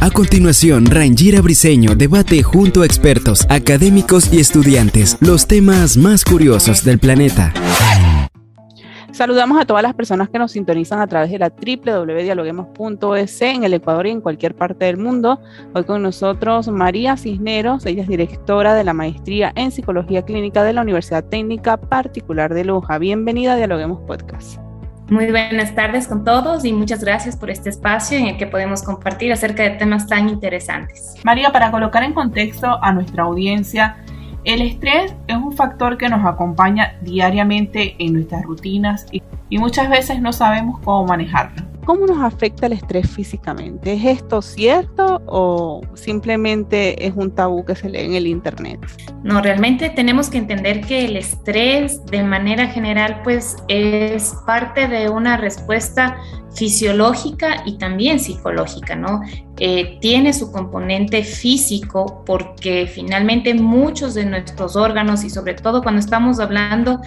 A 0.00 0.10
continuación, 0.10 0.86
Rangira 0.86 1.42
Briseño 1.42 1.94
debate 1.94 2.42
junto 2.42 2.82
a 2.82 2.86
expertos, 2.86 3.44
académicos 3.50 4.32
y 4.32 4.40
estudiantes 4.40 5.18
los 5.20 5.46
temas 5.46 5.96
más 5.96 6.24
curiosos 6.24 6.84
del 6.84 6.98
planeta. 6.98 7.52
Saludamos 9.12 9.60
a 9.60 9.66
todas 9.66 9.82
las 9.82 9.94
personas 9.94 10.28
que 10.28 10.38
nos 10.38 10.52
sintonizan 10.52 11.00
a 11.00 11.08
través 11.08 11.32
de 11.32 11.40
la 11.40 11.50
www.dialoguemos.es 11.50 13.42
en 13.42 13.64
el 13.64 13.74
Ecuador 13.74 14.06
y 14.06 14.10
en 14.10 14.20
cualquier 14.20 14.54
parte 14.54 14.84
del 14.84 14.96
mundo. 14.96 15.40
Hoy 15.74 15.82
con 15.82 16.02
nosotros 16.02 16.68
María 16.68 17.16
Cisneros, 17.16 17.84
ella 17.84 18.02
es 18.02 18.08
directora 18.08 18.74
de 18.74 18.84
la 18.84 18.94
maestría 18.94 19.52
en 19.56 19.72
Psicología 19.72 20.22
Clínica 20.22 20.62
de 20.62 20.72
la 20.72 20.82
Universidad 20.82 21.24
Técnica 21.24 21.76
Particular 21.76 22.54
de 22.54 22.64
Loja. 22.64 22.98
Bienvenida 22.98 23.54
a 23.54 23.56
Dialoguemos 23.56 24.00
Podcast. 24.06 24.67
Muy 25.10 25.30
buenas 25.30 25.74
tardes 25.74 26.06
con 26.06 26.22
todos 26.22 26.66
y 26.66 26.72
muchas 26.74 27.02
gracias 27.02 27.34
por 27.34 27.48
este 27.48 27.70
espacio 27.70 28.18
en 28.18 28.26
el 28.26 28.36
que 28.36 28.46
podemos 28.46 28.82
compartir 28.82 29.32
acerca 29.32 29.62
de 29.62 29.70
temas 29.70 30.06
tan 30.06 30.28
interesantes. 30.28 31.14
María, 31.24 31.50
para 31.50 31.70
colocar 31.70 32.02
en 32.02 32.12
contexto 32.12 32.78
a 32.82 32.92
nuestra 32.92 33.22
audiencia, 33.22 34.04
el 34.44 34.60
estrés 34.60 35.14
es 35.26 35.36
un 35.36 35.52
factor 35.52 35.96
que 35.96 36.10
nos 36.10 36.26
acompaña 36.26 36.98
diariamente 37.00 37.96
en 37.98 38.12
nuestras 38.12 38.42
rutinas 38.44 39.06
y, 39.10 39.22
muchas 39.56 39.88
veces 39.88 40.20
no 40.20 40.30
sabemos 40.30 40.78
cómo 40.80 41.06
manejarlo. 41.06 41.67
¿Cómo 41.88 42.04
nos 42.04 42.18
afecta 42.18 42.66
el 42.66 42.74
estrés 42.74 43.08
físicamente? 43.08 43.94
¿Es 43.94 44.04
esto 44.04 44.42
cierto 44.42 45.22
o 45.24 45.80
simplemente 45.94 47.06
es 47.06 47.14
un 47.16 47.34
tabú 47.34 47.64
que 47.64 47.74
se 47.74 47.88
lee 47.88 48.00
en 48.00 48.12
el 48.12 48.26
Internet? 48.26 48.78
No, 49.24 49.40
realmente 49.40 49.88
tenemos 49.88 50.28
que 50.28 50.36
entender 50.36 50.82
que 50.82 51.06
el 51.06 51.16
estrés 51.16 52.04
de 52.04 52.22
manera 52.22 52.66
general 52.66 53.22
pues 53.24 53.56
es 53.68 54.34
parte 54.46 54.86
de 54.86 55.08
una 55.08 55.38
respuesta 55.38 56.18
fisiológica 56.58 57.62
y 57.64 57.78
también 57.78 58.18
psicológica, 58.18 58.96
¿no? 58.96 59.20
Eh, 59.60 59.98
tiene 60.00 60.32
su 60.32 60.50
componente 60.50 61.22
físico 61.22 62.24
porque 62.26 62.88
finalmente 62.92 63.54
muchos 63.54 64.14
de 64.14 64.24
nuestros 64.24 64.74
órganos 64.74 65.22
y 65.22 65.30
sobre 65.30 65.54
todo 65.54 65.82
cuando 65.82 66.00
estamos 66.00 66.40
hablando 66.40 67.00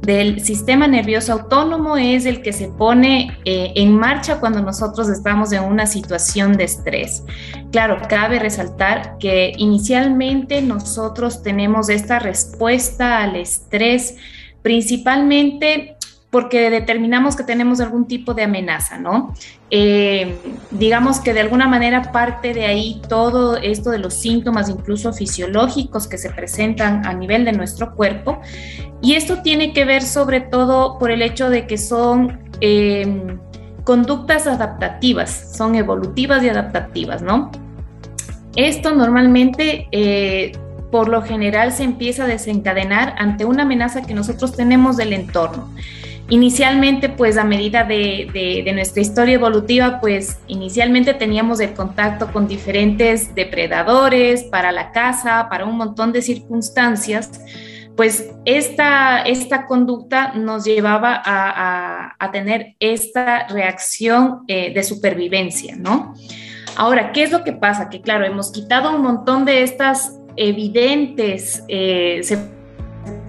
del 0.00 0.40
sistema 0.40 0.86
nervioso 0.86 1.32
autónomo 1.34 1.98
es 1.98 2.24
el 2.24 2.40
que 2.40 2.52
se 2.52 2.68
pone 2.68 3.38
eh, 3.44 3.72
en 3.74 3.94
marcha 3.94 4.40
cuando 4.40 4.62
nosotros 4.62 5.10
estamos 5.10 5.52
en 5.52 5.64
una 5.64 5.86
situación 5.86 6.54
de 6.54 6.64
estrés. 6.64 7.24
Claro, 7.72 7.98
cabe 8.08 8.38
resaltar 8.38 9.18
que 9.18 9.52
inicialmente 9.58 10.62
nosotros 10.62 11.42
tenemos 11.42 11.90
esta 11.90 12.18
respuesta 12.18 13.22
al 13.22 13.36
estrés 13.36 14.16
principalmente 14.64 15.93
porque 16.34 16.68
determinamos 16.68 17.36
que 17.36 17.44
tenemos 17.44 17.78
algún 17.78 18.08
tipo 18.08 18.34
de 18.34 18.42
amenaza, 18.42 18.98
¿no? 18.98 19.32
Eh, 19.70 20.36
digamos 20.72 21.20
que 21.20 21.32
de 21.32 21.38
alguna 21.38 21.68
manera 21.68 22.10
parte 22.10 22.52
de 22.52 22.66
ahí 22.66 23.00
todo 23.08 23.56
esto 23.56 23.90
de 23.90 23.98
los 23.98 24.14
síntomas, 24.14 24.68
incluso 24.68 25.12
fisiológicos, 25.12 26.08
que 26.08 26.18
se 26.18 26.30
presentan 26.30 27.06
a 27.06 27.14
nivel 27.14 27.44
de 27.44 27.52
nuestro 27.52 27.94
cuerpo. 27.94 28.40
Y 29.00 29.14
esto 29.14 29.42
tiene 29.42 29.72
que 29.72 29.84
ver 29.84 30.02
sobre 30.02 30.40
todo 30.40 30.98
por 30.98 31.12
el 31.12 31.22
hecho 31.22 31.50
de 31.50 31.68
que 31.68 31.78
son 31.78 32.40
eh, 32.60 33.38
conductas 33.84 34.48
adaptativas, 34.48 35.56
son 35.56 35.76
evolutivas 35.76 36.42
y 36.42 36.48
adaptativas, 36.48 37.22
¿no? 37.22 37.52
Esto 38.56 38.92
normalmente... 38.92 39.86
Eh, 39.92 40.50
por 40.90 41.08
lo 41.08 41.22
general 41.22 41.72
se 41.72 41.82
empieza 41.82 42.22
a 42.22 42.28
desencadenar 42.28 43.16
ante 43.18 43.44
una 43.44 43.64
amenaza 43.64 44.02
que 44.02 44.14
nosotros 44.14 44.54
tenemos 44.54 44.96
del 44.96 45.12
entorno. 45.12 45.68
Inicialmente, 46.30 47.10
pues 47.10 47.36
a 47.36 47.44
medida 47.44 47.84
de, 47.84 48.64
nuestra 48.74 49.02
historia 49.02 49.34
evolutiva, 49.34 50.00
pues 50.00 50.38
inicialmente 50.46 51.12
teníamos 51.12 51.60
el 51.60 51.74
contacto 51.74 52.32
con 52.32 52.48
diferentes 52.48 53.34
depredadores 53.34 54.44
para 54.44 54.72
la 54.72 54.90
caza, 54.90 55.48
para 55.50 55.66
un 55.66 55.76
montón 55.76 56.12
de 56.12 56.22
circunstancias, 56.22 57.30
pues 57.94 58.30
esta, 58.46 59.20
esta 59.20 59.66
conducta 59.66 60.32
nos 60.32 60.64
llevaba 60.64 61.22
a, 61.24 62.30
tener 62.32 62.74
esta 62.80 63.46
reacción 63.46 64.40
eh, 64.48 64.72
de 64.74 64.82
supervivencia, 64.82 65.76
¿no? 65.76 66.14
Ahora, 66.74 67.12
¿qué 67.12 67.22
es 67.22 67.30
lo 67.30 67.44
que 67.44 67.52
pasa? 67.52 67.88
Que 67.88 68.00
claro, 68.00 68.24
hemos 68.24 68.50
quitado 68.50 68.96
un 68.96 69.02
montón 69.02 69.44
de 69.44 69.62
estas 69.62 70.18
evidentes, 70.36 71.62
eh, 71.68 72.20
se 72.24 72.38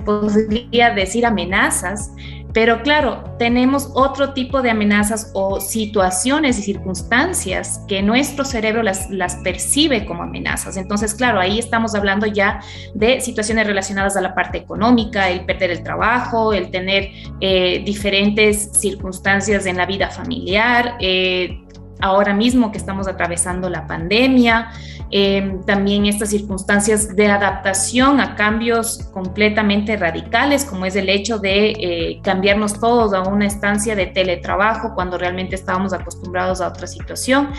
podría 0.06 0.92
decir 0.92 1.26
amenazas, 1.26 2.12
pero 2.56 2.84
claro, 2.84 3.36
tenemos 3.38 3.92
otro 3.96 4.32
tipo 4.32 4.62
de 4.62 4.70
amenazas 4.70 5.30
o 5.34 5.60
situaciones 5.60 6.58
y 6.58 6.62
circunstancias 6.62 7.82
que 7.86 8.02
nuestro 8.02 8.46
cerebro 8.46 8.82
las, 8.82 9.10
percibe 9.44 10.06
como 10.06 10.24
amenazas. 10.24 10.78
Entonces, 10.78 11.14
claro, 11.14 11.42
ahí 11.42 11.60
estamos 11.60 11.96
hablando 11.96 12.26
ya 12.28 12.62
de 12.94 13.20
situaciones 13.20 13.68
relacionadas 13.68 14.16
a 14.16 14.22
la 14.22 14.34
parte 14.34 14.58
económica, 14.58 15.30
el 15.30 15.44
perder 15.46 15.70
el 15.70 15.84
trabajo, 15.84 16.54
el 16.54 16.72
tener 16.72 17.10
eh, 17.42 17.84
diferentes 17.86 18.72
circunstancias 18.72 19.66
en 19.66 19.76
la 19.76 19.86
vida 19.86 20.10
familiar. 20.10 20.96
Eh, 21.02 21.62
ahora 22.00 22.34
mismo 22.34 22.72
que 22.72 22.78
estamos 22.78 23.10
atravesando 23.10 23.70
la 23.70 23.86
pandemia, 23.86 24.70
eh, 25.12 25.60
también 25.66 26.06
estas 26.06 26.30
circunstancias 26.30 27.16
de 27.16 27.28
adaptación 27.28 28.20
a 28.20 28.36
cambios 28.36 29.10
completamente 29.14 29.98
radicales, 29.98 30.66
como 30.66 30.86
es 30.86 30.96
el 30.96 31.10
hecho 31.10 31.38
de 31.38 31.70
eh, 31.72 32.20
cambiarnos 32.24 32.80
todos 32.80 33.14
a 33.14 33.22
una 33.22 33.46
estancia 33.46 33.96
de 33.96 34.08
teletrabajo 34.08 34.94
cuando 34.96 35.18
realmente 35.18 35.56
estábamos 35.56 35.94
acostumbrados 35.94 36.62
a 36.62 36.68
otra 36.68 36.88
situación. 36.88 37.50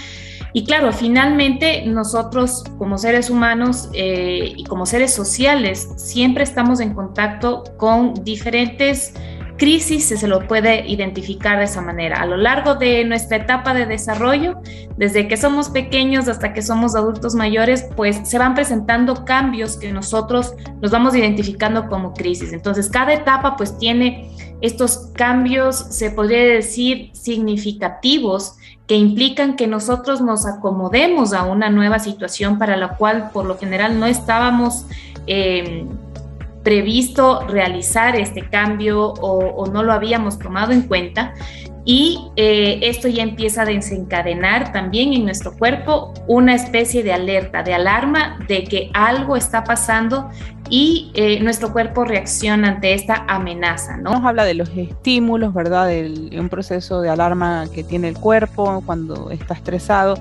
Y 0.52 0.64
claro, 0.64 0.92
finalmente 0.92 1.84
nosotros 1.86 2.64
como 2.78 2.96
seres 2.98 3.28
humanos 3.30 3.90
eh, 3.92 4.54
y 4.56 4.64
como 4.64 4.86
seres 4.86 5.14
sociales 5.14 5.88
siempre 5.96 6.44
estamos 6.44 6.80
en 6.80 6.94
contacto 6.94 7.62
con 7.76 8.14
diferentes 8.24 9.12
crisis 9.56 10.08
se 10.08 10.28
lo 10.28 10.46
puede 10.46 10.86
identificar 10.88 11.58
de 11.58 11.64
esa 11.64 11.80
manera. 11.80 12.20
A 12.20 12.26
lo 12.26 12.36
largo 12.36 12.74
de 12.74 13.04
nuestra 13.04 13.38
etapa 13.38 13.74
de 13.74 13.86
desarrollo, 13.86 14.60
desde 14.96 15.28
que 15.28 15.36
somos 15.36 15.68
pequeños 15.70 16.28
hasta 16.28 16.52
que 16.52 16.62
somos 16.62 16.94
adultos 16.94 17.34
mayores, 17.34 17.86
pues 17.96 18.20
se 18.24 18.38
van 18.38 18.54
presentando 18.54 19.24
cambios 19.24 19.76
que 19.76 19.92
nosotros 19.92 20.54
nos 20.80 20.90
vamos 20.90 21.14
identificando 21.14 21.88
como 21.88 22.12
crisis. 22.12 22.52
Entonces, 22.52 22.88
cada 22.88 23.14
etapa 23.14 23.56
pues 23.56 23.78
tiene 23.78 24.30
estos 24.60 25.10
cambios, 25.14 25.76
se 25.76 26.10
podría 26.10 26.44
decir, 26.44 27.10
significativos 27.12 28.56
que 28.86 28.94
implican 28.94 29.56
que 29.56 29.66
nosotros 29.66 30.20
nos 30.20 30.46
acomodemos 30.46 31.32
a 31.32 31.44
una 31.44 31.70
nueva 31.70 31.98
situación 31.98 32.58
para 32.58 32.76
la 32.76 32.96
cual 32.96 33.30
por 33.32 33.44
lo 33.44 33.58
general 33.58 33.98
no 33.98 34.06
estábamos 34.06 34.86
eh, 35.26 35.84
previsto 36.66 37.46
realizar 37.46 38.16
este 38.16 38.48
cambio 38.48 39.12
o, 39.20 39.66
no 39.68 39.84
lo 39.84 39.92
habíamos 39.92 40.36
tomado 40.36 40.72
en 40.72 40.82
cuenta. 40.82 41.32
Y 41.84 42.32
eh, 42.34 42.80
esto 42.82 43.06
ya 43.06 43.22
empieza 43.22 43.62
a 43.62 43.64
desencadenar 43.66 44.72
también 44.72 45.12
en 45.12 45.24
nuestro 45.24 45.56
cuerpo 45.56 46.12
una 46.26 46.56
especie 46.56 47.04
de 47.04 47.12
alerta, 47.12 47.62
de 47.62 47.72
alarma 47.72 48.40
de 48.48 48.64
que 48.64 48.90
algo 48.94 49.36
está 49.36 49.62
pasando 49.62 50.28
y 50.68 51.12
eh, 51.14 51.38
nuestro 51.38 51.72
cuerpo 51.72 52.02
reacciona 52.02 52.70
ante 52.70 52.94
esta 52.94 53.24
amenaza, 53.28 53.96
¿no? 53.98 54.10
Nos 54.10 54.24
habla 54.24 54.44
de 54.44 54.54
los 54.54 54.68
estímulos, 54.70 55.54
¿verdad? 55.54 55.86
De 55.86 56.36
un 56.36 56.48
proceso 56.48 57.00
de 57.00 57.10
alarma 57.10 57.66
que 57.72 57.84
tiene 57.84 58.08
el 58.08 58.18
cuerpo 58.18 58.82
cuando 58.84 59.30
está 59.30 59.54
estresado, 59.54 60.16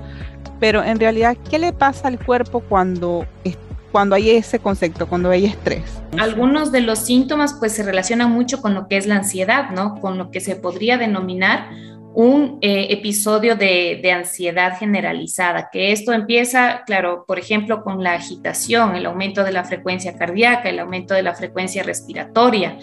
pero 0.60 0.84
en 0.84 1.00
realidad, 1.00 1.36
¿qué 1.50 1.58
le 1.58 1.72
pasa 1.72 2.06
al 2.06 2.24
cuerpo 2.24 2.60
cuando 2.60 3.26
está 3.42 3.65
cuando 3.96 4.14
hay 4.14 4.28
ese 4.28 4.58
concepto, 4.58 5.08
cuando 5.08 5.30
hay 5.30 5.46
estrés. 5.46 6.02
Algunos 6.18 6.70
de 6.70 6.82
los 6.82 6.98
síntomas 6.98 7.54
pues 7.54 7.72
se 7.72 7.82
relacionan 7.82 8.30
mucho 8.30 8.60
con 8.60 8.74
lo 8.74 8.88
que 8.88 8.98
es 8.98 9.06
la 9.06 9.16
ansiedad, 9.16 9.70
¿no? 9.70 10.02
Con 10.02 10.18
lo 10.18 10.30
que 10.30 10.40
se 10.40 10.54
podría 10.54 10.98
denominar 10.98 11.70
un 12.12 12.58
eh, 12.60 12.88
episodio 12.90 13.56
de, 13.56 14.00
de, 14.02 14.12
ansiedad 14.12 14.78
generalizada, 14.78 15.70
que 15.72 15.92
esto 15.92 16.12
empieza, 16.12 16.82
claro, 16.84 17.24
por 17.26 17.38
ejemplo, 17.38 17.82
con 17.82 18.02
la 18.02 18.12
agitación, 18.12 18.96
el 18.96 19.06
aumento 19.06 19.44
de 19.44 19.52
la 19.52 19.64
frecuencia 19.64 20.18
cardíaca, 20.18 20.68
el 20.68 20.78
aumento 20.78 21.14
de 21.14 21.22
la 21.22 21.34
frecuencia 21.34 21.82
respiratoria. 21.82 22.78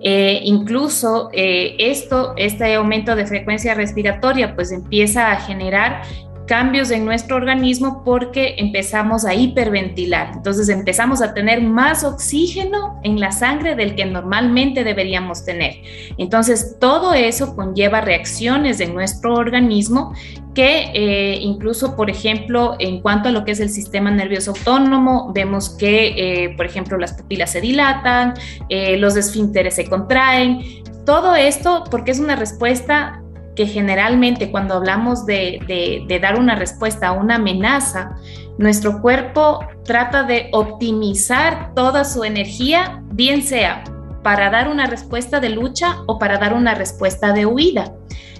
Eh, 0.00 0.40
incluso 0.44 1.28
eh, 1.32 1.76
esto, 1.78 2.34
este 2.36 2.74
aumento 2.74 3.16
de 3.16 3.26
frecuencia 3.26 3.74
respiratoria, 3.74 4.54
pues 4.54 4.70
empieza 4.70 5.32
a 5.32 5.36
generar 5.36 6.02
cambios 6.48 6.90
en 6.90 7.04
nuestro 7.04 7.36
organismo 7.36 8.02
porque 8.04 8.56
empezamos 8.58 9.24
a 9.24 9.34
hiperventilar. 9.34 10.32
Entonces 10.34 10.68
empezamos 10.68 11.22
a 11.22 11.34
tener 11.34 11.62
más 11.62 12.02
oxígeno 12.02 12.98
en 13.04 13.20
la 13.20 13.30
sangre 13.30 13.76
del 13.76 13.94
que 13.94 14.06
normalmente 14.06 14.82
deberíamos 14.82 15.44
tener. 15.44 15.74
Entonces 16.16 16.76
todo 16.80 17.14
eso 17.14 17.54
conlleva 17.54 18.00
reacciones 18.00 18.80
en 18.80 18.94
nuestro 18.94 19.34
organismo 19.34 20.14
que 20.54 20.90
eh, 20.92 21.38
incluso, 21.40 21.94
por 21.94 22.10
ejemplo, 22.10 22.74
en 22.80 23.00
cuanto 23.00 23.28
a 23.28 23.32
lo 23.32 23.44
que 23.44 23.52
es 23.52 23.60
el 23.60 23.70
sistema 23.70 24.10
nervioso 24.10 24.50
autónomo, 24.50 25.30
vemos 25.32 25.70
que, 25.70 26.14
eh, 26.16 26.54
por 26.56 26.66
ejemplo, 26.66 26.98
las 26.98 27.12
pupilas 27.12 27.52
se 27.52 27.60
dilatan, 27.60 28.34
eh, 28.68 28.96
los 28.96 29.16
esfínteres 29.16 29.76
se 29.76 29.84
contraen. 29.84 30.82
Todo 31.04 31.36
esto 31.36 31.84
porque 31.90 32.10
es 32.10 32.18
una 32.18 32.34
respuesta 32.34 33.17
que 33.58 33.66
generalmente 33.66 34.52
cuando 34.52 34.74
hablamos 34.74 35.26
de, 35.26 36.06
dar 36.22 36.38
una 36.38 36.54
respuesta 36.54 37.08
a 37.08 37.12
una 37.12 37.34
amenaza, 37.34 38.16
nuestro 38.56 39.02
cuerpo 39.02 39.58
trata 39.84 40.22
de 40.22 40.48
optimizar 40.52 41.74
toda 41.74 42.04
su 42.04 42.22
energía, 42.22 43.02
bien 43.10 43.42
sea 43.42 43.82
para 44.22 44.48
dar 44.50 44.68
una 44.68 44.86
respuesta 44.86 45.40
de 45.40 45.48
lucha 45.48 45.96
o 46.06 46.20
para 46.20 46.38
dar 46.38 46.54
una 46.54 46.76
respuesta 46.76 47.32
de 47.32 47.46
huida. 47.46 47.92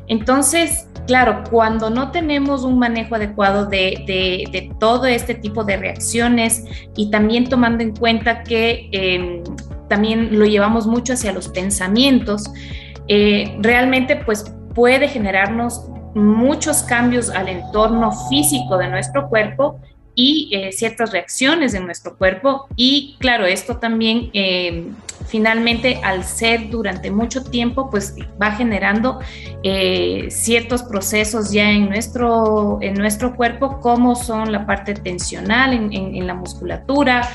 Entonces, 0.07 0.87
claro, 1.09 1.43
cuando 1.51 1.91
no 1.91 2.13
tenemos 2.13 2.63
un 2.63 2.79
manejo 2.79 3.17
adecuado 3.17 3.67
de, 3.67 4.71
todo 4.79 5.07
este 5.07 5.35
tipo 5.35 5.65
de 5.65 5.79
reacciones 5.79 6.63
y 6.97 7.11
también 7.11 7.49
tomando 7.49 7.83
en 7.83 7.93
cuenta 7.97 8.45
que 8.45 8.89
em, 8.93 9.43
también 9.89 10.39
lo 10.39 10.45
llevamos 10.45 10.87
mucho 10.87 11.15
hacia 11.15 11.33
los 11.33 11.49
pensamientos, 11.49 12.45
eh, 13.09 13.57
realmente 13.61 14.15
pues 14.15 14.55
puede 14.79 15.09
generarnos 15.09 15.89
muchos 16.15 16.85
cambios 16.85 17.31
al 17.31 17.49
entorno 17.49 18.13
físico 18.29 18.79
de 18.79 18.87
nuestro 18.87 19.29
cuerpo 19.29 19.81
y 20.15 20.51
eh, 20.53 20.71
ciertas 20.71 21.11
reacciones 21.11 21.75
en 21.75 21.85
nuestro 21.85 22.17
cuerpo. 22.17 22.69
Y 22.77 23.17
claro, 23.19 23.45
esto 23.45 23.79
también 23.79 24.31
eh, 24.35 24.87
finalmente 25.27 25.99
al 26.05 26.23
ser 26.23 26.71
durante 26.71 27.11
mucho 27.11 27.43
tiempo, 27.43 27.91
pues 27.91 28.15
va 28.41 28.53
generando 28.53 29.19
eh, 29.65 30.29
ciertos 30.31 30.85
procesos 30.85 31.51
ya 31.51 31.69
en 31.69 31.89
nuestro, 31.89 32.79
en 32.81 32.95
nuestro 32.95 33.35
cuerpo, 33.35 33.81
como 33.81 34.15
son 34.15 34.53
la 34.53 34.65
parte 34.65 34.95
tensional 34.95 35.73
en, 35.73 35.93
en 35.93 36.25
la 36.25 36.35
musculatura 36.35 37.29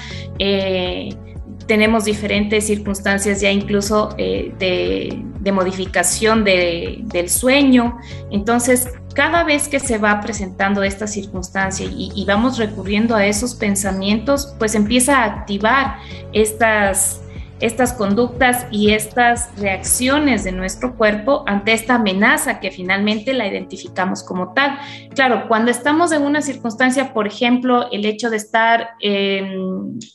tenemos 1.68 2.06
diferentes 2.06 2.68
circunstancias 2.68 3.42
ya 3.42 3.52
incluso 3.52 4.14
eh, 4.18 4.54
de, 4.60 5.52
modificación 5.52 6.44
del 6.44 7.30
sueño. 7.30 7.98
Entonces, 8.32 8.88
cada 9.14 9.44
vez 9.44 9.68
que 9.68 9.80
se 9.80 9.98
va 9.98 10.22
presentando 10.22 10.84
esta 10.84 11.06
circunstancia 11.06 11.86
y, 11.90 12.24
vamos 12.26 12.58
recurriendo 12.58 13.16
a 13.16 13.26
esos 13.26 13.54
pensamientos, 13.54 14.56
pues 14.58 14.74
empieza 14.74 15.20
a 15.20 15.26
activar 15.26 15.98
estas, 16.32 17.22
estas 17.60 17.94
conductas 17.94 18.66
y 18.72 18.94
estas 18.94 19.50
reacciones 19.58 20.44
de 20.44 20.54
nuestro 20.54 20.96
cuerpo 20.96 21.44
ante 21.46 21.74
esta 21.74 21.96
amenaza 21.96 22.60
que 22.60 22.72
finalmente 22.72 23.34
la 23.34 23.46
identificamos 23.46 24.24
como 24.24 24.54
tal. 24.54 24.80
Claro, 25.14 25.48
cuando 25.48 25.70
estamos 25.70 26.12
en 26.14 26.24
una 26.24 26.42
circunstancia, 26.42 27.14
por 27.14 27.28
ejemplo, 27.28 27.92
el 27.92 28.06
hecho 28.06 28.30
de 28.30 28.38
estar, 28.38 28.92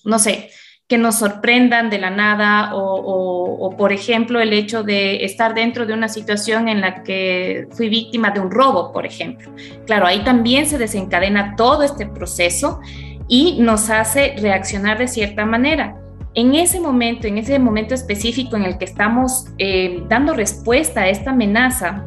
no 0.05 0.19
sé, 0.19 0.51
que 0.89 0.97
nos 0.97 1.17
sorprendan 1.17 1.91
de 1.91 1.99
la 1.99 2.09
nada 2.09 2.71
o, 2.73 3.75
por 3.77 3.93
ejemplo, 3.93 4.41
el 4.41 4.55
hecho 4.55 4.83
de 4.83 5.23
estar 5.23 5.55
dentro 5.55 5.85
de 5.85 5.93
una 5.93 6.09
situación 6.09 6.67
en 6.71 6.81
la 6.81 7.03
que 7.03 7.69
fui 7.73 7.91
víctima 7.91 8.31
de 8.31 8.41
un 8.41 8.51
robo, 8.51 8.91
por 8.91 9.05
ejemplo. 9.05 9.53
Claro, 9.85 10.07
ahí 10.07 10.25
también 10.25 10.65
se 10.65 10.79
desencadena 10.79 11.57
todo 11.57 11.83
este 11.83 12.07
proceso 12.07 12.81
y 13.29 13.59
nos 13.61 13.91
hace 13.91 14.35
reaccionar 14.39 14.97
de 14.97 15.09
cierta 15.09 15.45
manera. 15.45 15.95
En 16.33 16.55
ese 16.55 16.81
momento, 16.81 17.27
en 17.27 17.37
ese 17.37 17.59
momento 17.59 17.95
específico 17.95 18.57
en 18.57 18.65
el 18.65 18.79
que 18.79 18.87
estamos 18.87 19.45
eh, 19.59 20.03
dando 20.09 20.33
respuesta 20.33 21.03
a 21.03 21.09
esta 21.09 21.33
amenaza, 21.33 22.07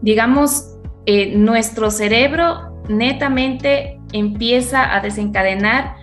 digamos, 0.00 0.78
eh, 1.04 1.36
nuestro 1.36 1.90
cerebro 1.90 2.82
netamente 2.88 4.00
empieza 4.14 4.94
a 4.94 5.00
desencadenar 5.00 6.01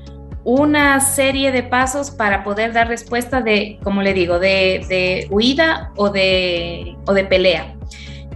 una 0.50 1.00
serie 1.00 1.52
de 1.52 1.62
pasos 1.62 2.10
para 2.10 2.44
poder 2.44 2.74
dar 2.74 2.88
respuesta 2.88 3.42
de, 3.42 3.78
como 3.84 4.02
le 4.02 4.16
digo, 4.16 4.40
de, 4.40 5.28
huida 5.30 5.92
o 5.96 6.10
de, 6.10 6.98
o 7.06 7.14
de 7.14 7.24
pelea. 7.26 7.76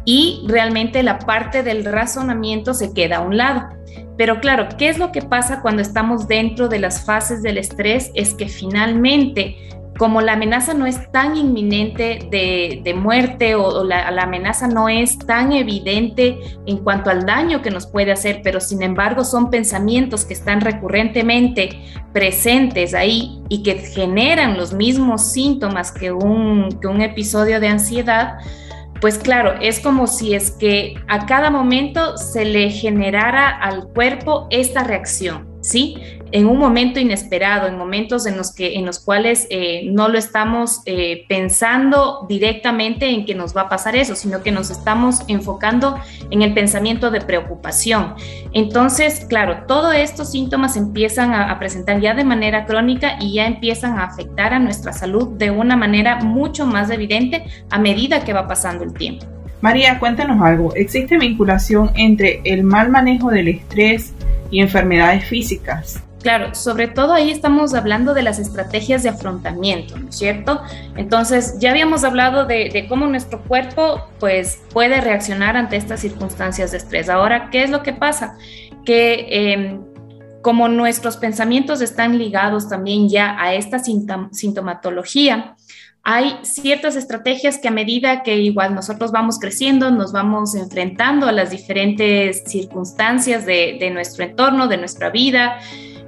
Y 0.06 0.46
realmente 0.48 1.02
la 1.02 1.18
parte 1.18 1.64
del 1.64 1.84
razonamiento 1.84 2.76
se 2.76 2.94
queda 2.94 3.18
a 3.18 3.22
un 3.22 3.38
lado. 3.38 3.68
Pero 4.16 4.40
claro, 4.40 4.68
¿qué 4.78 4.90
es 4.90 5.00
lo 5.00 5.12
que 5.12 5.24
pasa 5.24 5.62
cuando 5.62 5.82
estamos 5.82 6.28
dentro 6.28 6.68
de 6.68 6.78
las 6.78 7.04
fases 7.04 7.42
del 7.42 7.58
estrés? 7.58 8.12
Es 8.14 8.36
que 8.36 8.48
finalmente 8.48 9.58
como 9.98 10.22
la 10.22 10.34
amenaza 10.34 10.74
no 10.74 10.86
es 10.86 11.12
tan 11.12 11.38
inminente 11.38 12.28
de, 12.32 12.94
muerte 12.96 13.56
o, 13.56 13.84
la, 13.84 14.08
amenaza 14.08 14.68
no 14.68 14.90
es 14.90 15.20
tan 15.20 15.52
evidente 15.52 16.40
en 16.66 16.78
cuanto 16.78 17.10
al 17.10 17.26
daño 17.26 17.62
que 17.62 17.70
nos 17.70 17.86
puede 17.86 18.12
hacer, 18.12 18.42
pero 18.44 18.60
sin 18.60 18.82
embargo 18.82 19.24
son 19.24 19.50
pensamientos 19.50 20.26
que 20.26 20.34
están 20.34 20.62
recurrentemente 20.62 21.84
presentes 22.12 22.94
ahí 22.94 23.42
y 23.50 23.64
que 23.64 23.76
generan 23.76 24.58
los 24.58 24.74
mismos 24.74 25.32
síntomas 25.32 25.92
que 25.92 26.12
un, 26.12 26.70
que 26.82 26.88
un 26.88 27.02
episodio 27.02 27.60
de 27.60 27.68
ansiedad, 27.68 28.38
pues 29.00 29.18
claro, 29.18 29.56
es 29.62 29.80
como 29.80 30.08
si 30.08 30.34
es 30.34 30.52
que 30.52 30.96
a 31.08 31.26
cada 31.26 31.50
momento 31.50 32.18
se 32.18 32.46
le 32.46 32.72
generara 32.72 33.50
al 33.50 33.90
cuerpo 33.90 34.48
esta 34.50 34.84
reacción, 34.84 35.53
¿sí? 35.64 35.98
en 36.34 36.48
un 36.48 36.58
momento 36.58 37.00
inesperado, 37.00 37.68
en 37.68 37.78
momentos 37.78 38.26
en 38.26 38.36
los, 38.38 38.52
que, 38.52 38.74
en 38.74 38.88
los 38.88 39.00
cuales 39.00 39.46
eh, 39.52 39.88
no 39.92 40.10
lo 40.10 40.18
estamos 40.18 40.82
eh, 40.88 41.26
pensando 41.30 42.26
directamente 42.28 43.08
en 43.08 43.26
que 43.26 43.36
nos 43.36 43.56
va 43.56 43.62
a 43.62 43.70
pasar 43.70 43.96
eso, 43.96 44.16
sino 44.16 44.42
que 44.42 44.52
nos 44.52 44.72
estamos 44.72 45.22
enfocando 45.28 46.00
en 46.32 46.42
el 46.42 46.56
pensamiento 46.56 47.12
de 47.12 47.22
preocupación. 47.22 48.16
Entonces, 48.52 49.28
claro, 49.30 49.66
todos 49.68 49.94
estos 49.94 50.32
síntomas 50.32 50.76
empiezan 50.76 51.34
a, 51.34 51.52
a 51.52 51.60
presentar 51.60 52.02
ya 52.02 52.16
de 52.16 52.24
manera 52.24 52.66
crónica 52.66 53.18
y 53.20 53.36
ya 53.36 53.46
empiezan 53.46 54.00
a 54.00 54.06
afectar 54.06 54.56
a 54.56 54.60
nuestra 54.60 54.92
salud 54.92 55.38
de 55.38 55.52
una 55.52 55.78
manera 55.78 56.16
mucho 56.22 56.66
más 56.66 56.90
evidente 56.90 57.46
a 57.70 57.78
medida 57.78 58.26
que 58.26 58.34
va 58.34 58.48
pasando 58.48 58.84
el 58.84 58.94
tiempo. 58.94 59.28
María, 59.62 60.00
cuéntanos 60.00 60.42
algo. 60.42 60.74
¿Existe 60.76 61.18
vinculación 61.18 61.92
entre 61.96 62.42
el 62.44 62.64
mal 62.64 62.90
manejo 62.90 63.30
del 63.30 63.48
estrés 63.50 64.14
y 64.54 64.62
enfermedades 64.62 65.26
físicas? 65.26 66.02
Claro, 66.22 66.56
sobre 66.56 66.88
todo 66.88 67.12
ahí 67.12 67.32
estamos 67.32 67.74
hablando 67.74 68.14
de 68.14 68.22
las 68.22 68.40
estrategias 68.40 69.04
de 69.04 69.10
afrontamiento, 69.10 69.98
¿no 69.98 70.08
es 70.08 70.16
cierto? 70.16 70.62
Entonces, 70.96 71.58
ya 71.60 71.72
habíamos 71.72 72.06
hablado 72.06 72.46
de, 72.46 72.86
cómo 72.88 73.08
nuestro 73.08 73.42
cuerpo 73.42 74.08
pues, 74.20 74.62
puede 74.72 75.02
reaccionar 75.02 75.58
ante 75.58 75.76
estas 75.76 76.00
circunstancias 76.00 76.72
de 76.72 76.78
estrés. 76.78 77.10
Ahora, 77.10 77.50
¿qué 77.50 77.64
es 77.64 77.72
lo 77.72 77.84
que 77.84 77.92
pasa? 77.92 78.38
Que 78.86 79.28
em, 79.30 79.82
como 80.42 80.70
nuestros 80.70 81.18
pensamientos 81.18 81.82
están 81.82 82.18
ligados 82.18 82.70
también 82.70 83.10
ya 83.10 83.36
a 83.38 83.54
esta 83.54 83.80
sintomatología, 83.80 85.56
hay 86.06 86.38
ciertas 86.42 86.98
estrategias 86.98 87.58
que 87.58 87.70
a 87.70 87.72
medida 87.72 88.24
que 88.24 88.38
igual 88.38 88.76
nosotros 88.76 89.14
vamos 89.14 89.40
creciendo, 89.40 89.90
nos 89.90 90.12
vamos 90.12 90.54
enfrentando 90.54 91.28
a 91.28 91.32
las 91.32 91.50
diferentes 91.50 92.44
circunstancias 92.46 93.46
de, 93.46 93.90
nuestro 93.94 94.26
entorno, 94.26 94.68
de 94.68 94.78
nuestra 94.78 95.10
vida, 95.10 95.60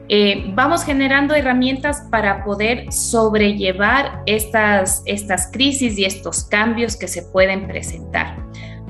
eh, 0.09 0.51
vamos 0.53 0.83
generando 0.83 1.33
herramientas 1.33 2.03
para 2.11 2.43
poder 2.43 2.91
sobrellevar 2.91 4.21
estas, 4.25 5.01
estas 5.05 5.49
crisis 5.51 5.97
y 5.97 6.03
estos 6.03 6.43
cambios 6.43 6.97
que 6.97 7.07
se 7.07 7.23
pueden 7.23 7.65
presentar. 7.65 8.35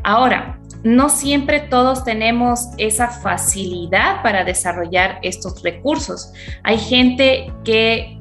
Ahora, 0.04 0.60
no 0.86 1.10
siempre 1.10 1.62
todos 1.62 2.04
tenemos 2.04 2.68
esa 2.78 3.08
facilidad 3.08 4.22
para 4.22 4.44
desarrollar 4.44 5.18
estos 5.24 5.64
recursos. 5.64 6.32
Hay 6.62 6.78
gente 6.78 7.52
que 7.64 8.15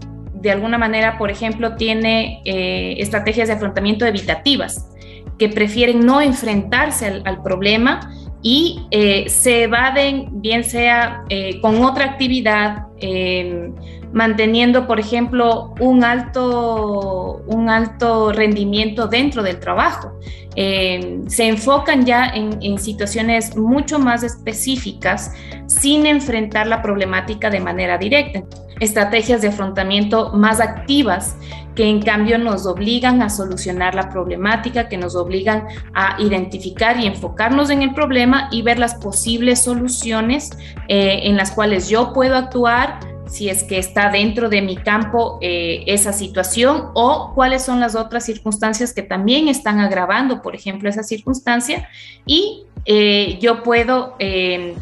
de 0.45 0.51
alguna 0.51 0.77
manera, 0.77 1.17
por 1.17 1.31
ejemplo, 1.31 1.75
tiene 1.75 2.43
eh, 2.45 2.97
estrategias 2.99 3.49
de 3.49 3.55
afrontamiento 3.55 4.05
evitativas, 4.05 4.91
que 5.39 5.49
prefieren 5.49 6.01
no 6.05 6.21
enfrentarse 6.21 7.23
al 7.25 7.43
problema 7.43 8.13
y 8.43 8.83
eh, 8.91 9.25
se 9.31 9.63
evaden, 9.63 10.43
bien 10.43 10.65
sea 10.65 11.25
eh, 11.31 11.63
con 11.63 11.83
otra 11.83 12.05
actividad, 12.05 12.89
em, 12.99 13.73
manteniendo, 14.13 14.87
por 14.87 15.01
ejemplo, 15.01 15.73
un 15.81 16.05
alto, 16.05 17.43
un 17.47 17.71
alto 17.71 18.33
rendimiento 18.33 19.09
dentro 19.09 19.43
del 19.43 19.59
trabajo. 19.61 20.13
Em, 20.57 21.27
se 21.27 21.49
enfocan 21.49 22.05
ya 22.05 22.29
en, 22.29 22.59
en, 22.61 22.79
situaciones 22.79 23.57
mucho 23.57 23.99
más 23.99 24.23
específicas 24.23 25.33
sin 25.67 26.05
enfrentar 26.05 26.67
la 26.67 26.83
problemática 26.83 27.49
de 27.49 27.61
manera 27.61 27.97
directa. 27.97 28.43
Estrategias 28.85 29.43
de 29.43 29.49
afrontamiento 29.49 30.33
más 30.33 30.61
activas 30.61 31.37
que 31.75 31.89
en 31.89 32.03
cambio 32.03 32.39
nos 32.39 32.67
obligan 32.67 33.23
a 33.23 33.31
solucionar 33.31 33.95
la 33.95 34.09
problemática, 34.09 34.89
que 34.89 34.97
nos 34.97 35.17
obligan 35.17 35.67
a 35.93 36.17
identificar 36.21 36.99
y 37.01 37.07
enfocarnos 37.07 37.71
en 37.71 37.83
el 37.83 37.95
problema 37.95 38.49
y 38.53 38.63
ver 38.63 38.79
las 38.79 38.95
posibles 38.95 39.65
soluciones 39.65 40.51
eh, 40.89 41.21
en 41.25 41.37
las 41.37 41.51
cuales 41.51 41.89
yo 41.89 42.13
puedo 42.13 42.37
actuar 42.37 43.01
si 43.27 43.49
es 43.49 43.65
que 43.65 43.79
está 43.79 44.11
dentro 44.11 44.49
de 44.49 44.63
mi 44.63 44.77
campo 44.77 45.39
eh, 45.41 45.83
esa 45.87 46.13
situación 46.13 46.91
o 46.95 47.33
cuáles 47.35 47.65
son 47.65 47.81
las 47.81 47.97
otras 47.97 48.25
circunstancias 48.25 48.93
que 48.93 49.03
también 49.03 49.49
están 49.49 49.81
agravando, 49.81 50.43
por 50.43 50.55
ejemplo, 50.55 50.89
esa 50.89 51.03
circunstancia. 51.03 51.89
Y 52.27 52.67
eh, 52.85 53.39
yo 53.41 53.63
puedo 53.65 54.17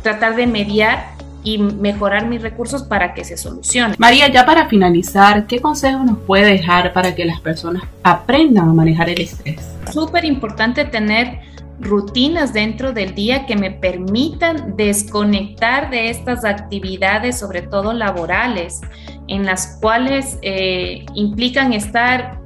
tratar 0.02 0.36
de 0.36 0.46
mediar 0.46 1.11
y 1.44 1.58
mejorar 1.58 2.26
mis 2.26 2.42
recursos 2.42 2.82
para 2.84 3.14
que 3.14 3.24
se 3.24 3.36
solucione. 3.36 3.94
María, 3.98 4.28
ya 4.28 4.46
para 4.46 4.68
finalizar, 4.68 5.46
¿qué 5.46 5.60
consejos 5.60 6.04
nos 6.04 6.18
puede 6.18 6.46
dejar 6.46 6.92
para 6.92 7.14
que 7.14 7.24
las 7.24 7.40
personas 7.40 7.82
aprendan 8.02 8.68
a 8.68 8.72
manejar 8.72 9.08
el 9.08 9.20
estrés? 9.20 9.60
Súper 9.92 10.24
importante 10.24 10.84
tener 10.84 11.40
rutinas 11.80 12.52
dentro 12.52 12.92
del 12.92 13.14
día 13.14 13.44
que 13.46 13.56
me 13.56 13.70
permitan 13.70 14.76
desconectar 14.76 15.90
de 15.90 16.10
estas 16.10 16.44
actividades, 16.44 17.38
sobre 17.38 17.62
todo 17.62 17.92
laborales, 17.92 18.80
en 19.26 19.44
las 19.44 19.78
cuales 19.80 20.38
eh, 20.42 21.04
implican 21.14 21.72
estar 21.72 22.40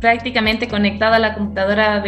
prácticamente 0.00 0.68
conectada 0.68 1.16
a 1.16 1.18
la 1.18 1.34
computadora 1.34 2.00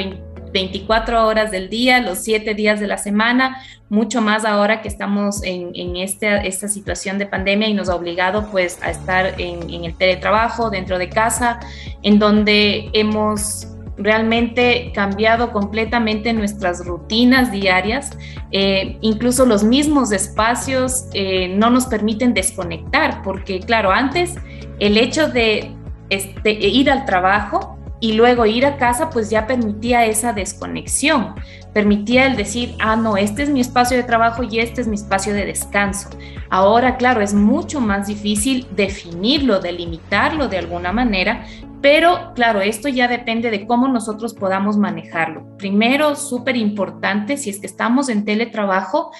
24 0.56 1.26
horas 1.26 1.50
del 1.50 1.68
día, 1.68 2.00
los 2.00 2.20
7 2.20 2.54
días 2.54 2.80
de 2.80 2.86
la 2.86 2.96
semana, 2.96 3.58
mucho 3.90 4.22
más 4.22 4.46
ahora 4.46 4.80
que 4.80 4.88
estamos 4.88 5.42
en, 5.42 5.72
en 5.74 5.96
esta, 5.96 6.42
situación 6.50 7.18
de 7.18 7.26
pandemia 7.26 7.68
y 7.68 7.74
nos 7.74 7.90
ha 7.90 7.94
obligado 7.94 8.50
pues 8.50 8.78
a 8.82 8.90
estar 8.90 9.38
en, 9.38 9.68
en, 9.68 9.84
el 9.84 9.94
teletrabajo 9.94 10.70
dentro 10.70 10.96
de 10.96 11.10
casa, 11.10 11.60
en 12.02 12.18
donde 12.18 12.88
hemos 12.94 13.68
realmente 13.98 14.92
cambiado 14.94 15.52
completamente 15.52 16.32
nuestras 16.32 16.86
rutinas 16.86 17.52
diarias, 17.52 18.16
eh, 18.50 18.96
incluso 19.02 19.44
los 19.44 19.62
mismos 19.62 20.10
espacios 20.10 21.04
eh, 21.12 21.48
no 21.48 21.68
nos 21.68 21.84
permiten 21.84 22.32
desconectar, 22.32 23.20
porque 23.22 23.60
claro, 23.60 23.90
antes 23.90 24.36
el 24.78 24.96
hecho 24.96 25.28
de 25.28 25.70
este, 26.08 26.52
ir 26.52 26.90
al 26.90 27.04
trabajo 27.04 27.75
y 28.00 28.12
luego 28.12 28.46
ir 28.46 28.66
a 28.66 28.76
casa 28.76 29.10
pues 29.10 29.30
ya 29.30 29.46
permitía 29.46 30.04
esa 30.04 30.32
desconexión, 30.32 31.34
permitía 31.72 32.26
el 32.26 32.36
decir, 32.36 32.74
ah, 32.78 32.96
no, 32.96 33.16
este 33.16 33.42
es 33.42 33.50
mi 33.50 33.60
espacio 33.60 33.96
de 33.96 34.02
trabajo 34.02 34.42
y 34.42 34.58
este 34.58 34.80
es 34.80 34.88
mi 34.88 34.96
espacio 34.96 35.32
de 35.34 35.46
descanso. 35.46 36.10
Ahora, 36.50 36.96
claro, 36.96 37.20
es 37.20 37.34
mucho 37.34 37.80
más 37.80 38.06
difícil 38.06 38.66
definirlo, 38.74 39.60
delimitarlo 39.60 40.48
de 40.48 40.58
alguna 40.58 40.92
manera, 40.92 41.46
pero 41.80 42.32
claro, 42.34 42.60
esto 42.60 42.88
ya 42.88 43.08
depende 43.08 43.50
de 43.50 43.66
cómo 43.66 43.88
nosotros 43.88 44.34
podamos 44.34 44.76
manejarlo. 44.76 45.56
Primero, 45.56 46.16
súper 46.16 46.56
importante, 46.56 47.36
si 47.36 47.50
es 47.50 47.60
que 47.60 47.66
estamos 47.66 48.08
en 48.08 48.24
teletrabajo, 48.24 49.12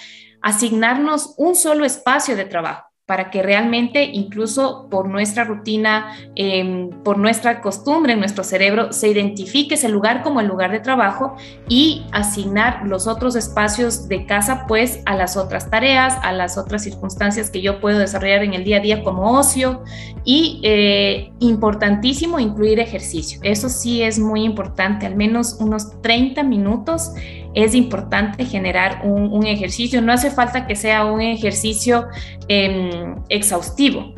asignarnos 0.43 1.35
un 1.39 1.55
solo 1.55 1.85
espacio 1.85 2.37
de 2.37 2.45
trabajo 2.45 2.87
para 3.07 3.31
que 3.31 3.41
realmente 3.41 4.03
incluso 4.03 4.89
por 4.91 5.09
nuestra 5.09 5.45
rutina, 5.45 6.13
em, 6.35 6.91
por 7.05 7.19
nuestra 7.19 7.61
costumbre 7.61 8.15
en 8.15 8.19
nuestro 8.19 8.43
cerebro, 8.43 8.93
se 8.93 9.09
identifique 9.09 9.77
ese 9.77 9.89
lugar 9.89 10.25
como 10.25 10.41
el 10.41 10.49
lugar 10.49 10.73
de 10.73 10.81
trabajo 10.81 11.37
y 11.69 12.05
asignar 12.11 12.85
los 12.85 13.07
otros 13.07 13.37
espacios 13.37 14.09
de 14.09 14.27
casa 14.27 14.65
pues 14.67 15.01
a 15.07 15.15
las 15.15 15.37
otras 15.37 15.71
tareas, 15.71 16.19
a 16.23 16.33
las 16.33 16.59
otras 16.59 16.83
circunstancias 16.83 17.49
que 17.49 17.63
yo 17.63 17.81
puedo 17.81 18.01
desarrollar 18.01 18.43
en 18.43 18.55
el 18.55 18.65
día 18.65 18.79
a 18.79 18.81
día 18.81 19.05
como 19.05 19.39
ocio 19.39 19.85
y 20.25 20.61
eh, 20.65 21.33
importantísimo 21.39 22.41
incluir 22.41 22.81
ejercicio. 22.81 23.39
Eso 23.45 23.69
sí 23.69 24.03
es 24.03 24.19
muy 24.19 24.43
importante, 24.43 25.07
al 25.07 25.15
menos 25.15 25.59
unos 25.61 26.03
30 26.03 26.43
minutos 26.43 27.13
es 27.57 27.75
importante 27.75 28.45
generar 28.45 29.01
un, 29.03 29.47
ejercicio. 29.47 30.03
No 30.03 30.13
hace 30.13 30.31
falta 30.31 30.67
que 30.67 30.77
sea 30.77 31.07
un 31.07 31.23
ejercicio 31.23 32.07
em, 32.49 33.15
exhaustivo, 33.31 34.13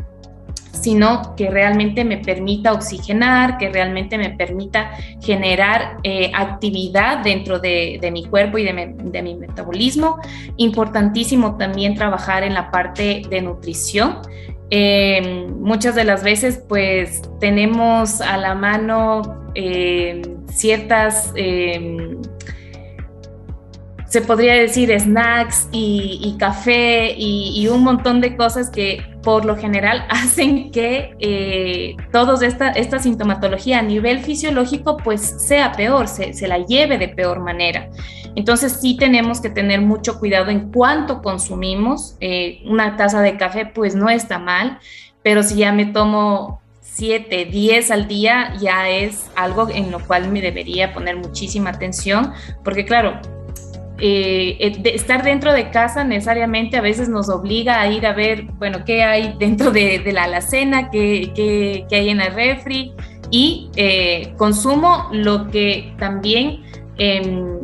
sino 0.72 1.36
que 1.36 1.48
realmente 1.48 2.04
me 2.04 2.18
permita 2.18 2.72
oxigenar, 2.72 3.56
que 3.56 3.68
realmente 3.68 4.18
me 4.18 4.30
permita 4.30 4.90
generar 5.22 5.98
eh, 6.02 6.32
actividad 6.34 7.18
dentro 7.18 7.60
de, 7.60 8.00
mi 8.12 8.24
cuerpo 8.24 8.58
y 8.58 8.64
de 8.64 9.22
mi, 9.22 9.34
metabolismo. 9.36 10.18
Importantísimo 10.56 11.56
también 11.56 11.94
trabajar 11.94 12.42
en 12.42 12.54
la 12.54 12.72
parte 12.72 13.22
de 13.30 13.40
nutrición. 13.40 14.18
Em, 14.70 15.60
muchas 15.60 15.94
de 15.94 16.02
las 16.02 16.24
veces 16.24 16.62
pues 16.68 17.22
tenemos 17.38 18.20
a 18.20 18.36
la 18.36 18.54
mano 18.56 19.22
em, 19.54 20.22
ciertas 20.48 21.32
se 24.08 24.22
podría 24.22 24.54
decir 24.54 24.98
snacks 24.98 25.68
y, 25.70 26.34
café 26.38 27.14
y, 27.16 27.68
un 27.68 27.84
montón 27.84 28.20
de 28.20 28.36
cosas 28.36 28.70
que 28.70 29.04
por 29.22 29.44
lo 29.44 29.56
general 29.56 30.06
hacen 30.10 30.70
que 30.70 31.14
eh, 31.20 31.96
toda 32.10 32.44
esta, 32.46 32.70
esta 32.70 32.98
sintomatología 32.98 33.80
a 33.80 33.82
nivel 33.82 34.20
fisiológico 34.20 34.96
pues 34.96 35.20
sea 35.20 35.72
peor, 35.72 36.08
se, 36.08 36.48
la 36.48 36.58
lleve 36.58 36.96
de 36.96 37.08
peor 37.08 37.40
manera. 37.40 37.90
Entonces 38.34 38.78
sí 38.80 38.96
tenemos 38.96 39.40
que 39.40 39.50
tener 39.50 39.82
mucho 39.82 40.18
cuidado 40.18 40.50
en 40.50 40.70
cuánto 40.70 41.20
consumimos. 41.22 42.16
Eh, 42.20 42.62
una 42.66 42.96
taza 42.96 43.20
de 43.20 43.36
café 43.36 43.66
pues 43.66 43.94
no 43.94 44.08
está 44.08 44.38
mal, 44.38 44.78
pero 45.22 45.42
si 45.42 45.56
ya 45.56 45.72
me 45.72 45.86
tomo 45.86 46.62
7, 46.80 47.44
10 47.46 47.90
al 47.90 48.08
día 48.08 48.54
ya 48.58 48.88
es 48.88 49.30
algo 49.36 49.68
en 49.68 49.90
lo 49.90 50.00
cual 50.00 50.30
me 50.30 50.40
debería 50.40 50.94
poner 50.94 51.16
muchísima 51.16 51.70
atención, 51.70 52.32
porque 52.64 52.84
claro, 52.84 53.20
eh, 54.00 54.56
eh, 54.60 54.92
estar 54.94 55.24
dentro 55.24 55.52
de 55.52 55.70
casa 55.70 56.04
necesariamente 56.04 56.76
a 56.76 56.80
veces 56.80 57.08
nos 57.08 57.28
obliga 57.28 57.80
a 57.80 57.90
ir 57.90 58.06
a 58.06 58.12
ver, 58.12 58.44
bueno, 58.58 58.84
qué 58.84 59.02
hay 59.02 59.34
dentro 59.40 59.72
de, 59.72 60.02
la 60.12 60.24
alacena, 60.24 60.90
qué, 60.90 61.32
qué, 61.34 61.96
hay 61.96 62.08
en 62.10 62.18
la 62.18 62.28
refri 62.28 62.92
y 63.30 63.70
eh, 63.74 64.34
consumo 64.36 65.08
lo 65.12 65.50
que 65.50 65.94
también 65.98 66.62
em, 66.96 67.58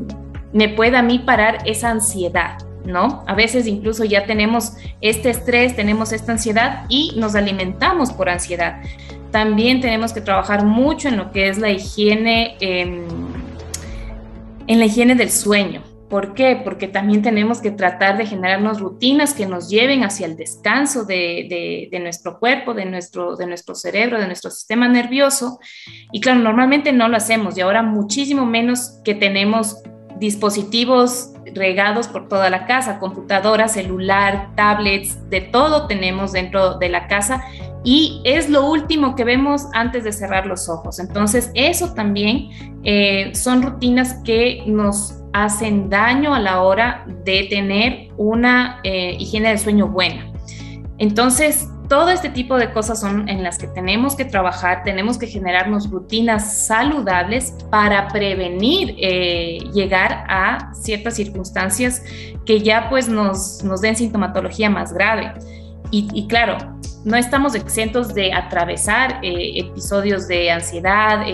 me 0.52 0.68
pueda 0.68 0.98
a 0.98 1.02
mí 1.02 1.20
parar 1.20 1.58
esa 1.66 1.90
ansiedad. 1.90 2.58
¿No? 2.84 3.24
A 3.26 3.34
veces 3.34 3.66
incluso 3.66 4.04
ya 4.04 4.26
tenemos 4.26 4.74
este 5.00 5.30
estrés, 5.30 5.74
tenemos 5.74 6.12
esta 6.12 6.32
ansiedad 6.32 6.84
y 6.90 7.14
nos 7.16 7.34
alimentamos 7.34 8.12
por 8.12 8.28
ansiedad. 8.28 8.82
También 9.30 9.80
tenemos 9.80 10.12
que 10.12 10.20
trabajar 10.20 10.66
mucho 10.66 11.08
en 11.08 11.16
lo 11.16 11.32
que 11.32 11.48
es 11.48 11.56
la 11.56 11.70
higiene, 11.70 12.58
em, 12.60 13.06
en 14.66 14.78
la 14.78 14.84
higiene 14.84 15.14
del 15.14 15.30
sueño, 15.30 15.80
¿Por 16.08 16.34
qué? 16.34 16.60
Porque 16.62 16.86
también 16.86 17.22
tenemos 17.22 17.60
que 17.60 17.70
tratar 17.70 18.18
de 18.18 18.26
generarnos 18.26 18.80
rutinas 18.80 19.32
que 19.32 19.46
nos 19.46 19.70
lleven 19.70 20.04
hacia 20.04 20.26
el 20.26 20.36
descanso 20.36 21.04
de, 21.04 21.88
nuestro 22.00 22.38
cuerpo, 22.38 22.74
de 22.74 22.84
nuestro, 22.84 23.36
cerebro, 23.74 24.20
de 24.20 24.26
nuestro 24.26 24.50
sistema 24.50 24.86
nervioso. 24.86 25.58
Y 26.12 26.20
claro, 26.20 26.40
normalmente 26.40 26.92
no 26.92 27.08
lo 27.08 27.16
hacemos 27.16 27.56
y 27.56 27.62
ahora 27.62 27.82
muchísimo 27.82 28.44
menos 28.44 29.00
que 29.04 29.14
tenemos 29.14 29.82
dispositivos 30.18 31.32
regados 31.54 32.06
por 32.08 32.28
toda 32.28 32.48
la 32.50 32.66
casa, 32.66 32.98
computadora, 32.98 33.68
celular, 33.68 34.50
tablets, 34.54 35.28
de 35.30 35.40
todo 35.40 35.86
tenemos 35.86 36.32
dentro 36.32 36.78
de 36.78 36.88
la 36.88 37.08
casa 37.08 37.42
y 37.82 38.22
es 38.24 38.48
lo 38.48 38.66
último 38.66 39.14
que 39.14 39.24
vemos 39.24 39.66
antes 39.74 40.04
de 40.04 40.12
cerrar 40.12 40.46
los 40.46 40.68
ojos. 40.68 40.98
Entonces, 40.98 41.50
eso 41.54 41.92
también 41.92 42.48
eh, 42.82 43.32
son 43.34 43.62
rutinas 43.62 44.20
que 44.24 44.62
nos 44.66 45.23
hacen 45.34 45.90
daño 45.90 46.32
a 46.32 46.38
la 46.38 46.62
hora 46.62 47.04
de 47.24 47.48
tener 47.50 48.08
una 48.16 48.80
eh, 48.84 49.16
higiene 49.18 49.48
del 49.48 49.58
sueño 49.58 49.88
buena. 49.88 50.32
Entonces, 50.98 51.68
todo 51.88 52.10
este 52.10 52.28
tipo 52.28 52.56
de 52.56 52.72
cosas 52.72 53.00
son 53.00 53.28
en 53.28 53.42
las 53.42 53.58
que 53.58 53.66
tenemos 53.66 54.14
que 54.14 54.24
trabajar, 54.24 54.84
tenemos 54.84 55.18
que 55.18 55.26
generarnos 55.26 55.90
rutinas 55.90 56.66
saludables 56.66 57.52
para 57.68 58.06
prevenir 58.08 58.94
eh, 58.96 59.58
llegar 59.74 60.24
a 60.28 60.72
ciertas 60.72 61.14
circunstancias 61.14 62.00
que 62.46 62.60
ya 62.60 62.88
pues 62.88 63.08
nos, 63.08 63.62
nos 63.64 63.80
den 63.80 63.96
sintomatología 63.96 64.70
más 64.70 64.94
grave. 64.94 65.34
Y, 65.90 66.26
claro, 66.26 66.56
no 67.04 67.16
estamos 67.16 67.54
exentos 67.54 68.14
de 68.14 68.32
atravesar 68.32 69.20
eh, 69.22 69.60
episodios 69.60 70.26
de 70.26 70.50
ansiedad, 70.50 71.24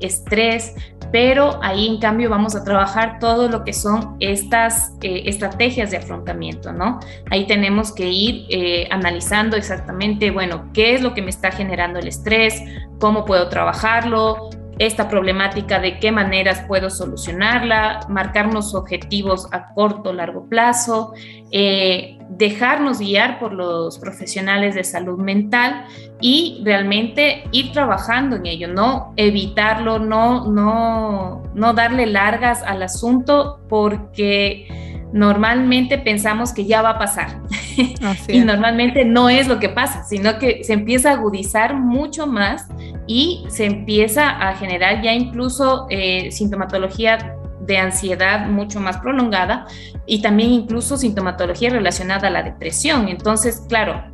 estrés, 0.00 0.74
pero 1.12 1.58
ahí 1.62 1.86
en 1.86 1.98
cambio 1.98 2.28
vamos 2.28 2.54
a 2.54 2.64
trabajar 2.64 3.18
todo 3.18 3.48
lo 3.48 3.64
que 3.64 3.72
son 3.72 4.16
estas 4.20 4.92
eh, 5.02 5.22
estrategias 5.26 5.90
de 5.90 5.98
afrontamiento, 5.98 6.72
¿no? 6.72 7.00
Ahí 7.30 7.46
tenemos 7.46 7.92
que 7.92 8.08
ir 8.08 8.46
eh, 8.48 8.88
analizando 8.90 9.56
exactamente, 9.56 10.30
bueno, 10.30 10.70
qué 10.72 10.94
es 10.94 11.00
lo 11.00 11.14
que 11.14 11.22
me 11.22 11.30
está 11.30 11.50
generando 11.50 11.98
el 11.98 12.08
estrés, 12.08 12.62
cómo 12.98 13.24
puedo 13.24 13.48
trabajarlo, 13.48 14.50
esta 14.78 15.08
problemática, 15.08 15.80
de 15.80 15.98
qué 15.98 16.12
maneras 16.12 16.64
puedo 16.66 16.90
solucionarla, 16.90 18.00
marcarnos 18.08 18.74
objetivos 18.74 19.48
a 19.52 19.72
corto 19.72 20.10
o 20.10 20.12
largo 20.12 20.48
plazo, 20.48 21.14
eh, 21.50 22.18
dejarnos 22.28 22.98
guiar 22.98 23.38
por 23.38 23.52
los 23.52 23.98
profesionales 23.98 24.74
de 24.74 24.84
salud 24.84 25.18
mental 25.18 25.86
y 26.20 26.60
realmente 26.64 27.44
ir 27.52 27.72
trabajando 27.72 28.36
en 28.36 28.46
ello, 28.46 28.68
no 28.68 29.14
evitarlo, 29.16 29.98
no, 29.98 30.46
no, 30.46 31.42
no 31.54 31.72
darle 31.72 32.06
largas 32.06 32.62
al 32.62 32.82
asunto 32.82 33.60
porque 33.68 34.66
normalmente 35.12 35.98
pensamos 35.98 36.52
que 36.52 36.66
ya 36.66 36.82
va 36.82 36.90
a 36.90 36.98
pasar. 36.98 37.40
y 38.28 38.40
normalmente 38.40 39.04
no 39.04 39.28
es 39.28 39.48
lo 39.48 39.58
que 39.58 39.68
pasa, 39.68 40.04
sino 40.04 40.38
que 40.38 40.64
se 40.64 40.74
empieza 40.74 41.10
a 41.10 41.14
agudizar 41.14 41.74
mucho 41.74 42.26
más 42.26 42.68
y 43.06 43.44
se 43.48 43.66
empieza 43.66 44.28
a 44.30 44.54
generar 44.56 45.02
ya 45.02 45.12
incluso 45.12 45.86
eh, 45.90 46.30
sintomatología 46.32 47.36
de 47.60 47.78
ansiedad 47.78 48.46
mucho 48.48 48.80
más 48.80 48.98
prolongada 48.98 49.66
y 50.06 50.22
también 50.22 50.52
incluso 50.52 50.96
sintomatología 50.96 51.70
relacionada 51.70 52.28
a 52.28 52.30
la 52.30 52.42
depresión. 52.42 53.08
Entonces, 53.08 53.64
claro, 53.68 54.04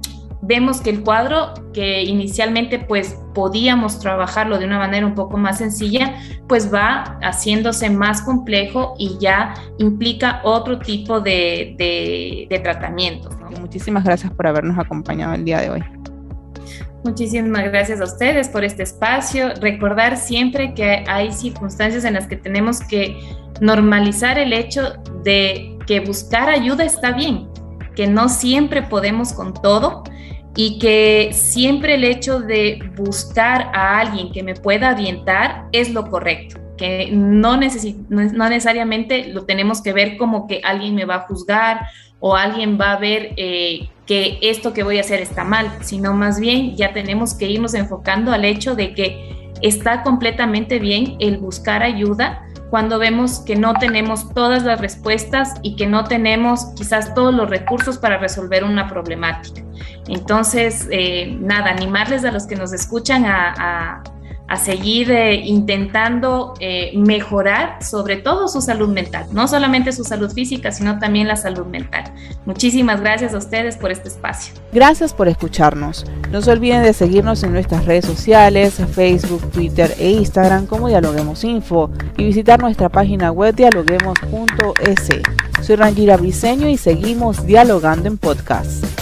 vemos 0.43 0.81
que 0.81 0.91
el 0.91 1.03
cuadro 1.03 1.55
que 1.73 2.03
inicialmente 2.03 2.79
pues 2.79 3.19
podíamos 3.33 4.01
trabajarlo 4.01 4.59
de 4.59 4.67
una 4.67 4.79
manera 4.79 5.07
un 5.07 5.15
poco 5.15 5.39
más 5.39 5.59
sencilla, 5.59 6.17
pues 6.49 6.73
va 6.73 7.19
haciéndose 7.23 7.89
más 7.89 8.23
complejo 8.23 8.95
y 8.99 9.17
ya 9.19 9.55
implica 9.79 10.41
otro 10.45 10.79
tipo 10.79 11.21
de, 11.21 11.75
de, 11.79 12.61
tratamientos. 12.63 13.35
Muchísimas 13.61 14.05
gracias 14.05 14.33
por 14.33 14.47
habernos 14.47 14.79
acompañado 14.79 15.35
el 15.35 15.45
día 15.45 15.61
de 15.61 15.71
hoy. 15.71 16.02
Muchísimas 17.05 17.65
gracias 17.65 18.01
a 18.01 18.05
ustedes 18.05 18.49
por 18.49 18.65
este 18.65 18.85
espacio. 18.85 19.55
Recordar 19.61 20.17
siempre 20.17 20.73
que 20.75 21.05
hay 21.09 21.33
circunstancias 21.33 22.05
en 22.05 22.15
las 22.15 22.29
que 22.29 22.37
tenemos 22.37 22.81
que 22.81 23.17
normalizar 23.61 24.39
el 24.39 24.53
hecho 24.53 24.95
de 25.25 25.77
que 25.87 26.01
buscar 26.01 26.49
ayuda 26.49 26.85
está 26.85 27.13
bien, 27.13 27.49
que 27.97 28.07
no 28.07 28.29
siempre 28.29 28.83
podemos 28.83 29.33
con 29.33 29.53
todo 29.53 30.05
y 30.55 30.79
que 30.79 31.31
siempre 31.33 31.95
el 31.95 32.05
hecho 32.05 32.41
de 32.41 32.79
buscar 32.97 33.71
a 33.75 33.99
alguien 33.99 34.33
que 34.33 34.43
me 34.43 34.55
pueda 34.55 34.93
orientar 34.93 35.67
es 35.73 35.93
lo 35.93 36.09
correcto, 36.09 36.61
que 36.77 37.11
no, 37.13 37.57
no 37.59 38.49
necesariamente 38.49 39.29
lo 39.29 39.45
tenemos 39.45 39.83
que 39.83 39.93
ver 39.93 40.17
como 40.17 40.47
que 40.47 40.61
alguien 40.63 40.95
me 40.95 41.05
va 41.05 41.17
a 41.17 41.21
juzgar 41.21 41.87
o 42.21 42.37
alguien 42.37 42.79
va 42.81 42.93
a 42.93 42.99
ver 42.99 43.33
eh, 43.37 43.89
que 44.07 44.39
esto 44.43 44.73
que 44.73 44.83
voy 44.83 44.99
a 44.99 45.03
hacer 45.03 45.21
está 45.21 45.45
mal, 45.45 45.71
sino 45.83 46.13
más 46.13 46.41
bien 46.41 46.77
ya 46.77 46.93
tenemos 46.93 47.35
que 47.35 47.49
irnos 47.49 47.75
enfocando 47.75 48.33
al 48.33 48.45
hecho 48.45 48.75
de 48.75 48.95
que 48.95 49.53
está 49.63 50.03
completamente 50.03 50.79
bien 50.79 51.17
el 51.21 51.39
buscar 51.39 51.83
ayuda 51.83 52.47
cuando 52.73 52.99
vemos 52.99 53.41
que 53.41 53.55
no 53.55 53.75
tenemos 53.75 54.33
todas 54.33 54.65
las 54.65 54.81
respuestas 54.81 55.55
y 55.63 55.77
que 55.77 55.87
no 55.87 56.05
tenemos 56.05 56.73
quizás 56.75 57.15
todos 57.15 57.35
los 57.35 57.51
recursos 57.51 57.99
para 57.99 58.17
resolver 58.17 58.65
una 58.65 58.89
problemática. 58.89 59.63
Entonces, 60.09 60.89
eh, 60.91 61.37
nada, 61.39 61.71
animarles 61.71 62.25
a 62.25 62.33
los 62.33 62.47
que 62.47 62.57
nos 62.57 62.73
escuchan 62.73 63.27
a, 64.53 64.57
seguir 64.57 65.11
eh, 65.11 65.35
intentando 65.35 66.55
eh, 66.61 66.93
mejorar 66.97 67.83
sobre 67.83 68.17
todo 68.17 68.49
su 68.49 68.61
salud 68.61 68.89
mental, 68.89 69.27
no 69.33 69.49
solamente 69.49 69.93
su 69.93 70.05
salud 70.05 70.33
física, 70.33 70.71
sino 70.71 70.99
también 70.99 71.29
la 71.29 71.37
salud 71.37 71.67
mental. 71.67 72.05
Muchísimas 72.47 73.01
gracias 73.01 73.35
a 73.35 73.39
ustedes 73.39 73.77
por 73.77 73.91
este 73.91 74.09
espacio. 74.09 74.55
Gracias 74.73 75.13
por 75.13 75.29
escucharnos. 75.29 76.05
No 76.31 76.43
se 76.43 76.51
olviden 76.51 76.83
de 76.83 76.93
seguirnos 76.93 77.43
en 77.43 77.53
nuestras 77.53 77.85
redes 77.85 78.05
sociales, 78.05 78.81
Facebook, 78.93 79.51
Twitter 79.51 79.95
e 79.99 80.11
Instagram 80.11 80.67
como 80.67 80.89
Dialoguemos 80.89 81.45
Info 81.45 81.91
y 82.17 82.25
visitar 82.25 82.61
nuestra 82.61 82.89
página 82.89 83.33
web 83.33 83.55
dialoguemos.es. 83.55 85.09
Soy 85.63 85.77
Rangira 85.77 86.17
Briseño 86.17 86.69
y 86.69 86.77
seguimos 86.77 87.47
dialogando 87.47 88.09
en 88.09 88.19
podcast. 88.19 89.02